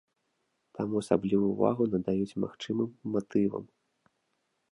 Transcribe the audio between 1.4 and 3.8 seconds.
ўвагу надаюць магчымым матывам.